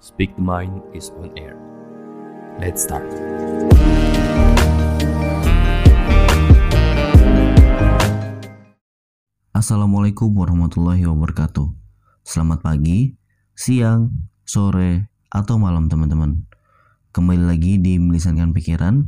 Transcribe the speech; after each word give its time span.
Speak 0.00 0.32
the 0.32 0.40
Mind 0.40 0.80
is 0.96 1.12
on 1.20 1.28
air. 1.36 1.60
Let's 2.56 2.88
start. 2.88 3.04
Assalamualaikum 9.52 10.32
warahmatullahi 10.32 11.04
wabarakatuh. 11.04 11.68
Selamat 12.24 12.64
pagi, 12.64 13.12
siang, 13.52 14.24
sore, 14.48 15.12
atau 15.28 15.60
malam 15.60 15.92
teman-teman. 15.92 16.48
Kembali 17.12 17.44
lagi 17.44 17.76
di 17.76 18.00
Melisankan 18.00 18.56
Pikiran, 18.56 19.04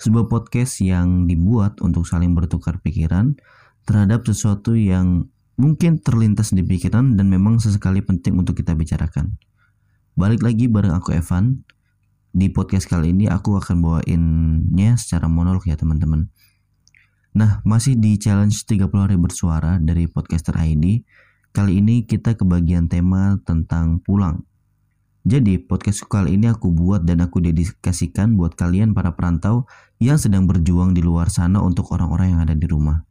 sebuah 0.00 0.32
podcast 0.32 0.80
yang 0.80 1.28
dibuat 1.28 1.84
untuk 1.84 2.08
saling 2.08 2.32
bertukar 2.32 2.80
pikiran 2.80 3.36
terhadap 3.84 4.24
sesuatu 4.24 4.72
yang 4.72 5.28
mungkin 5.60 6.00
terlintas 6.00 6.56
di 6.56 6.64
pikiran 6.64 7.20
dan 7.20 7.28
memang 7.28 7.60
sesekali 7.60 8.00
penting 8.00 8.40
untuk 8.40 8.56
kita 8.56 8.72
bicarakan. 8.72 9.36
Balik 10.20 10.44
lagi 10.44 10.68
bareng 10.68 10.92
aku 10.92 11.16
Evan. 11.16 11.64
Di 12.28 12.52
podcast 12.52 12.84
kali 12.84 13.16
ini 13.16 13.24
aku 13.24 13.56
akan 13.56 13.80
bawainnya 13.80 15.00
secara 15.00 15.32
monolog 15.32 15.64
ya 15.64 15.80
teman-teman. 15.80 16.28
Nah, 17.32 17.64
masih 17.64 17.96
di 17.96 18.20
challenge 18.20 18.68
30 18.68 18.84
hari 19.00 19.16
bersuara 19.16 19.80
dari 19.80 20.04
podcaster 20.12 20.52
ID. 20.60 21.08
Kali 21.56 21.80
ini 21.80 22.04
kita 22.04 22.36
ke 22.36 22.44
bagian 22.44 22.84
tema 22.92 23.40
tentang 23.48 24.04
pulang. 24.04 24.44
Jadi, 25.24 25.56
podcast 25.56 26.04
kali 26.04 26.36
ini 26.36 26.52
aku 26.52 26.68
buat 26.68 27.00
dan 27.08 27.24
aku 27.24 27.40
dedikasikan 27.40 28.36
buat 28.36 28.52
kalian 28.60 28.92
para 28.92 29.16
perantau 29.16 29.64
yang 30.04 30.20
sedang 30.20 30.44
berjuang 30.44 30.92
di 30.92 31.00
luar 31.00 31.32
sana 31.32 31.64
untuk 31.64 31.96
orang-orang 31.96 32.36
yang 32.36 32.40
ada 32.44 32.52
di 32.52 32.68
rumah. 32.68 33.08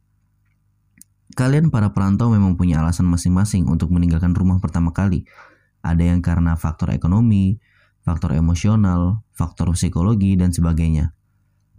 Kalian 1.34 1.74
para 1.74 1.90
perantau 1.90 2.30
memang 2.30 2.54
punya 2.54 2.78
alasan 2.78 3.10
masing-masing 3.10 3.66
untuk 3.66 3.90
meninggalkan 3.90 4.30
rumah 4.30 4.62
pertama 4.62 4.94
kali. 4.94 5.26
Ada 5.80 6.12
yang 6.14 6.20
karena 6.20 6.56
faktor 6.56 6.92
ekonomi, 6.92 7.56
faktor 8.04 8.36
emosional, 8.36 9.24
faktor 9.32 9.72
psikologi, 9.72 10.36
dan 10.36 10.52
sebagainya. 10.52 11.12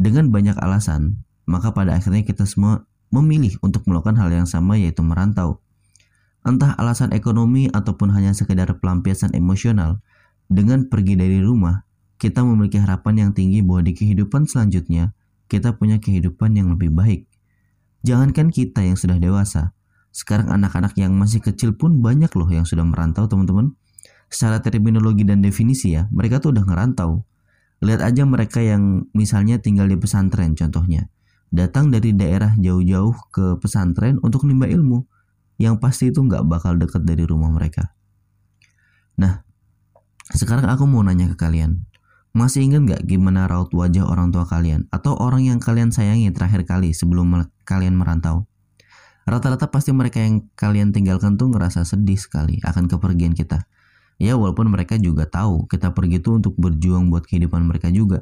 Dengan 0.01 0.33
banyak 0.33 0.57
alasan, 0.57 1.21
maka 1.45 1.73
pada 1.73 1.97
akhirnya 1.97 2.25
kita 2.25 2.49
semua 2.49 2.89
memilih 3.13 3.59
untuk 3.61 3.85
melakukan 3.85 4.17
hal 4.17 4.31
yang 4.31 4.47
sama 4.47 4.79
yaitu 4.79 5.03
merantau. 5.05 5.61
Entah 6.41 6.73
alasan 6.79 7.13
ekonomi 7.13 7.69
ataupun 7.69 8.09
hanya 8.09 8.33
sekedar 8.33 8.71
pelampiasan 8.81 9.37
emosional, 9.37 10.01
dengan 10.49 10.89
pergi 10.89 11.13
dari 11.13 11.37
rumah, 11.37 11.85
kita 12.17 12.41
memiliki 12.41 12.81
harapan 12.81 13.29
yang 13.29 13.31
tinggi 13.31 13.61
bahwa 13.61 13.85
di 13.85 13.93
kehidupan 13.93 14.49
selanjutnya, 14.49 15.13
kita 15.45 15.77
punya 15.77 16.01
kehidupan 16.01 16.57
yang 16.57 16.73
lebih 16.73 16.89
baik. 16.89 17.29
Jangankan 18.01 18.49
kita 18.49 18.81
yang 18.81 18.97
sudah 18.97 19.21
dewasa, 19.21 19.77
sekarang 20.11 20.49
anak-anak 20.49 20.97
yang 20.97 21.13
masih 21.15 21.39
kecil 21.39 21.71
pun 21.77 22.03
banyak 22.03 22.29
loh 22.33 22.49
yang 22.49 22.65
sudah 22.65 22.83
merantau 22.83 23.29
teman-teman. 23.29 23.77
Secara 24.31 24.63
terminologi 24.63 25.27
dan 25.27 25.43
definisi 25.43 25.91
ya, 25.91 26.07
mereka 26.09 26.39
tuh 26.39 26.55
udah 26.55 26.63
ngerantau. 26.63 27.27
Lihat 27.83 27.99
aja 27.99 28.23
mereka 28.23 28.63
yang 28.63 29.11
misalnya 29.11 29.59
tinggal 29.59 29.91
di 29.91 29.99
pesantren 29.99 30.55
contohnya 30.55 31.11
datang 31.51 31.91
dari 31.91 32.15
daerah 32.15 32.55
jauh-jauh 32.55 33.13
ke 33.29 33.59
pesantren 33.59 34.17
untuk 34.23 34.47
nimba 34.47 34.71
ilmu 34.71 35.03
yang 35.59 35.77
pasti 35.77 36.09
itu 36.09 36.23
nggak 36.23 36.47
bakal 36.47 36.79
deket 36.79 37.03
dari 37.03 37.27
rumah 37.27 37.51
mereka. 37.51 37.91
Nah, 39.19 39.43
sekarang 40.31 40.65
aku 40.71 40.87
mau 40.87 41.03
nanya 41.03 41.29
ke 41.35 41.37
kalian, 41.37 41.85
masih 42.31 42.65
ingat 42.65 42.81
nggak 42.87 43.01
gimana 43.05 43.45
raut 43.45 43.69
wajah 43.75 44.07
orang 44.07 44.31
tua 44.31 44.47
kalian 44.47 44.87
atau 44.89 45.13
orang 45.19 45.45
yang 45.45 45.59
kalian 45.59 45.91
sayangi 45.91 46.31
terakhir 46.31 46.63
kali 46.63 46.95
sebelum 46.95 47.45
kalian 47.67 47.99
merantau? 47.99 48.47
Rata-rata 49.27 49.69
pasti 49.69 49.93
mereka 49.93 50.17
yang 50.23 50.49
kalian 50.57 50.95
tinggalkan 50.95 51.37
tuh 51.37 51.51
ngerasa 51.53 51.85
sedih 51.85 52.17
sekali 52.17 52.57
akan 52.65 52.89
kepergian 52.89 53.37
kita. 53.37 53.69
Ya 54.21 54.37
walaupun 54.37 54.69
mereka 54.69 55.01
juga 55.01 55.25
tahu 55.25 55.65
kita 55.65 55.97
pergi 55.97 56.21
tuh 56.21 56.37
untuk 56.37 56.53
berjuang 56.61 57.09
buat 57.09 57.25
kehidupan 57.25 57.65
mereka 57.65 57.89
juga. 57.89 58.21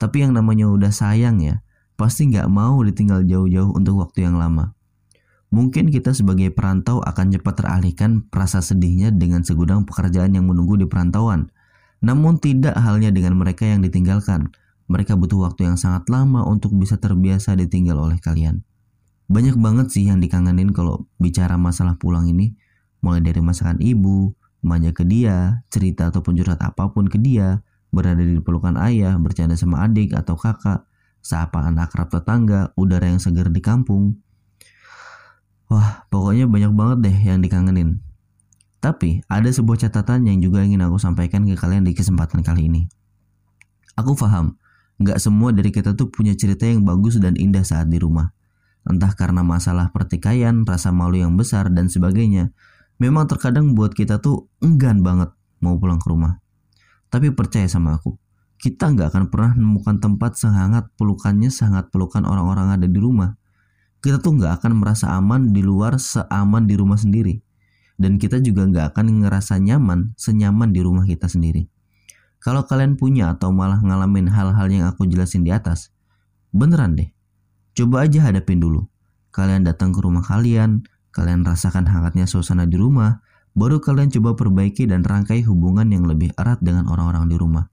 Tapi 0.00 0.24
yang 0.24 0.32
namanya 0.32 0.64
udah 0.72 0.88
sayang 0.88 1.44
ya, 1.44 1.60
pasti 2.00 2.32
nggak 2.32 2.48
mau 2.48 2.80
ditinggal 2.80 3.20
jauh-jauh 3.28 3.76
untuk 3.76 4.00
waktu 4.00 4.24
yang 4.24 4.40
lama. 4.40 4.72
Mungkin 5.52 5.92
kita 5.92 6.16
sebagai 6.16 6.48
perantau 6.56 7.04
akan 7.04 7.36
cepat 7.36 7.52
teralihkan 7.52 8.24
rasa 8.32 8.64
sedihnya 8.64 9.12
dengan 9.12 9.44
segudang 9.44 9.84
pekerjaan 9.84 10.32
yang 10.32 10.48
menunggu 10.48 10.80
di 10.80 10.88
perantauan. 10.88 11.52
Namun 12.00 12.40
tidak 12.40 12.72
halnya 12.80 13.12
dengan 13.12 13.36
mereka 13.36 13.68
yang 13.68 13.84
ditinggalkan. 13.84 14.56
Mereka 14.88 15.20
butuh 15.20 15.52
waktu 15.52 15.68
yang 15.68 15.76
sangat 15.76 16.08
lama 16.08 16.48
untuk 16.48 16.72
bisa 16.72 16.96
terbiasa 16.96 17.52
ditinggal 17.60 18.00
oleh 18.00 18.16
kalian. 18.24 18.64
Banyak 19.28 19.58
banget 19.60 19.92
sih 19.92 20.08
yang 20.08 20.22
dikangenin 20.22 20.72
kalau 20.72 21.04
bicara 21.20 21.60
masalah 21.60 22.00
pulang 22.00 22.24
ini. 22.24 22.56
Mulai 23.04 23.20
dari 23.22 23.42
masakan 23.44 23.78
ibu, 23.82 24.34
manja 24.66 24.90
ke 24.90 25.06
dia, 25.06 25.62
cerita 25.70 26.10
ataupun 26.10 26.34
curhat 26.34 26.58
apa 26.58 26.90
pun 26.90 27.06
ke 27.06 27.16
dia, 27.22 27.62
berada 27.94 28.20
di 28.20 28.42
pelukan 28.42 28.74
ayah, 28.82 29.14
bercanda 29.16 29.54
sama 29.54 29.86
adik 29.86 30.12
atau 30.12 30.34
kakak, 30.34 30.84
sapaan 31.22 31.78
akrab 31.78 32.10
tetangga, 32.10 32.74
udara 32.74 33.06
yang 33.06 33.22
segar 33.22 33.48
di 33.48 33.62
kampung. 33.62 34.18
Wah, 35.70 36.06
pokoknya 36.10 36.46
banyak 36.46 36.72
banget 36.74 36.98
deh 37.06 37.16
yang 37.30 37.38
dikangenin. 37.42 38.02
Tapi 38.78 39.24
ada 39.26 39.50
sebuah 39.50 39.88
catatan 39.88 40.30
yang 40.30 40.38
juga 40.38 40.62
ingin 40.62 40.84
aku 40.84 41.00
sampaikan 41.00 41.42
ke 41.42 41.58
kalian 41.58 41.82
di 41.82 41.96
kesempatan 41.96 42.46
kali 42.46 42.70
ini. 42.70 42.82
Aku 43.98 44.14
paham, 44.14 44.54
nggak 45.02 45.18
semua 45.18 45.50
dari 45.50 45.74
kita 45.74 45.96
tuh 45.96 46.12
punya 46.12 46.36
cerita 46.38 46.68
yang 46.68 46.86
bagus 46.86 47.18
dan 47.18 47.34
indah 47.34 47.66
saat 47.66 47.90
di 47.90 47.98
rumah. 47.98 48.30
Entah 48.86 49.10
karena 49.18 49.42
masalah 49.42 49.90
pertikaian, 49.90 50.62
rasa 50.62 50.94
malu 50.94 51.18
yang 51.18 51.34
besar, 51.34 51.66
dan 51.74 51.90
sebagainya. 51.90 52.54
Memang 52.96 53.28
terkadang 53.28 53.76
buat 53.76 53.92
kita 53.92 54.24
tuh 54.24 54.48
enggan 54.64 55.04
banget 55.04 55.28
mau 55.60 55.76
pulang 55.76 56.00
ke 56.00 56.08
rumah. 56.08 56.40
Tapi 57.12 57.32
percaya 57.32 57.68
sama 57.68 57.96
aku, 58.00 58.16
kita 58.56 58.88
nggak 58.88 59.12
akan 59.12 59.24
pernah 59.28 59.52
menemukan 59.52 60.00
tempat 60.00 60.40
sehangat 60.40 60.88
pelukannya 60.96 61.52
sangat 61.52 61.92
pelukan 61.92 62.24
orang-orang 62.24 62.72
ada 62.72 62.88
di 62.88 62.96
rumah. 62.96 63.36
Kita 64.00 64.16
tuh 64.20 64.40
nggak 64.40 64.62
akan 64.62 64.80
merasa 64.80 65.12
aman 65.12 65.52
di 65.52 65.60
luar 65.60 66.00
seaman 66.00 66.64
di 66.64 66.74
rumah 66.76 66.96
sendiri. 66.96 67.36
Dan 67.96 68.20
kita 68.20 68.40
juga 68.40 68.68
nggak 68.68 68.92
akan 68.92 69.24
ngerasa 69.24 69.56
nyaman 69.60 70.12
senyaman 70.16 70.72
di 70.72 70.80
rumah 70.84 71.04
kita 71.08 71.28
sendiri. 71.28 71.68
Kalau 72.40 72.64
kalian 72.64 73.00
punya 73.00 73.32
atau 73.32 73.52
malah 73.52 73.80
ngalamin 73.80 74.28
hal-hal 74.28 74.68
yang 74.68 74.84
aku 74.88 75.08
jelasin 75.08 75.42
di 75.42 75.52
atas, 75.52 75.92
beneran 76.52 76.96
deh. 76.96 77.08
Coba 77.76 78.04
aja 78.08 78.28
hadapin 78.28 78.60
dulu. 78.60 78.88
Kalian 79.32 79.64
datang 79.64 79.92
ke 79.92 80.00
rumah 80.00 80.24
kalian, 80.24 80.84
kalian 81.16 81.48
rasakan 81.48 81.88
hangatnya 81.88 82.28
suasana 82.28 82.68
di 82.68 82.76
rumah, 82.76 83.24
baru 83.56 83.80
kalian 83.80 84.12
coba 84.12 84.36
perbaiki 84.36 84.84
dan 84.84 85.00
rangkai 85.00 85.40
hubungan 85.48 85.88
yang 85.88 86.04
lebih 86.04 86.36
erat 86.36 86.60
dengan 86.60 86.92
orang-orang 86.92 87.32
di 87.32 87.40
rumah 87.40 87.72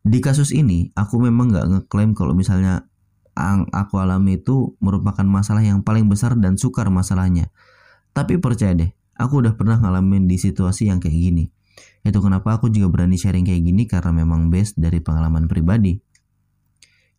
di 0.00 0.18
kasus 0.24 0.48
ini 0.56 0.88
aku 0.96 1.20
memang 1.20 1.52
nggak 1.52 1.66
ngeklaim 1.68 2.16
kalau 2.16 2.32
misalnya 2.32 2.88
yang 3.36 3.68
aku 3.72 4.00
alami 4.00 4.40
itu 4.40 4.76
merupakan 4.84 5.24
masalah 5.24 5.64
yang 5.64 5.80
paling 5.80 6.08
besar 6.12 6.36
dan 6.36 6.60
sukar 6.60 6.92
masalahnya. 6.92 7.48
Tapi 8.12 8.36
percaya 8.36 8.76
deh, 8.76 8.92
aku 9.16 9.40
udah 9.40 9.56
pernah 9.56 9.80
ngalamin 9.80 10.28
di 10.28 10.36
situasi 10.36 10.92
yang 10.92 11.00
kayak 11.00 11.16
gini. 11.16 11.44
Itu 12.04 12.20
kenapa 12.20 12.60
aku 12.60 12.68
juga 12.68 12.92
berani 12.92 13.16
sharing 13.16 13.48
kayak 13.48 13.62
gini 13.64 13.88
karena 13.88 14.12
memang 14.12 14.52
base 14.52 14.76
dari 14.76 15.00
pengalaman 15.00 15.48
pribadi. 15.48 15.96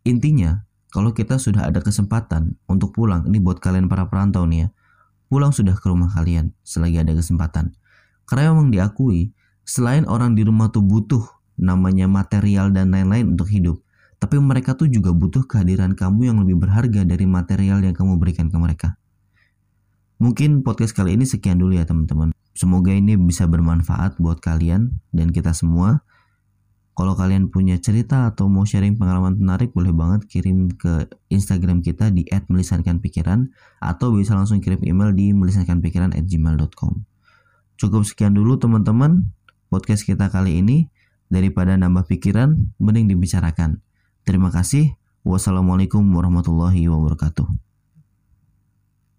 Intinya, 0.06 0.62
kalau 0.94 1.16
kita 1.18 1.42
sudah 1.42 1.66
ada 1.66 1.82
kesempatan 1.82 2.60
untuk 2.70 2.94
pulang, 2.94 3.26
ini 3.26 3.42
buat 3.42 3.58
kalian 3.58 3.90
para 3.90 4.06
perantau 4.06 4.46
nih 4.46 4.66
ya, 4.66 4.68
pulang 5.32 5.56
sudah 5.56 5.80
ke 5.80 5.88
rumah 5.88 6.12
kalian 6.12 6.52
selagi 6.68 7.00
ada 7.00 7.16
kesempatan. 7.16 7.72
Karena 8.28 8.52
memang 8.52 8.68
diakui, 8.68 9.32
selain 9.64 10.04
orang 10.04 10.36
di 10.36 10.44
rumah 10.44 10.68
tuh 10.76 10.84
butuh 10.84 11.24
namanya 11.56 12.12
material 12.12 12.68
dan 12.76 12.92
lain-lain 12.92 13.40
untuk 13.40 13.48
hidup. 13.48 13.80
Tapi 14.20 14.44
mereka 14.44 14.76
tuh 14.76 14.92
juga 14.92 15.16
butuh 15.16 15.48
kehadiran 15.48 15.96
kamu 15.96 16.28
yang 16.28 16.38
lebih 16.44 16.60
berharga 16.60 17.08
dari 17.08 17.24
material 17.24 17.80
yang 17.80 17.96
kamu 17.96 18.20
berikan 18.20 18.52
ke 18.52 18.58
mereka. 18.60 19.00
Mungkin 20.20 20.68
podcast 20.68 20.94
kali 20.94 21.16
ini 21.16 21.24
sekian 21.24 21.58
dulu 21.58 21.80
ya 21.80 21.88
teman-teman. 21.88 22.36
Semoga 22.52 22.92
ini 22.92 23.16
bisa 23.16 23.48
bermanfaat 23.48 24.20
buat 24.20 24.44
kalian 24.44 25.00
dan 25.16 25.32
kita 25.32 25.56
semua. 25.56 26.04
Kalau 27.02 27.18
kalian 27.18 27.50
punya 27.50 27.82
cerita 27.82 28.30
atau 28.30 28.46
mau 28.46 28.62
sharing 28.62 28.94
pengalaman 28.94 29.34
menarik 29.34 29.74
boleh 29.74 29.90
banget 29.90 30.30
kirim 30.30 30.70
ke 30.70 31.10
Instagram 31.34 31.82
kita 31.82 32.14
di 32.14 32.30
@melisankanpikiran 32.30 33.50
atau 33.82 34.14
bisa 34.14 34.38
langsung 34.38 34.62
kirim 34.62 34.86
email 34.86 35.10
di 35.10 35.34
melisankanpikiran@gmail.com. 35.34 36.94
Cukup 37.82 38.06
sekian 38.06 38.38
dulu 38.38 38.62
teman-teman 38.62 39.34
podcast 39.74 40.06
kita 40.06 40.30
kali 40.30 40.62
ini. 40.62 40.94
Daripada 41.26 41.74
nambah 41.74 42.06
pikiran, 42.06 42.78
mending 42.78 43.10
dibicarakan. 43.10 43.82
Terima 44.22 44.54
kasih. 44.54 44.94
Wassalamualaikum 45.26 46.06
warahmatullahi 46.06 46.86
wabarakatuh. 46.86 47.71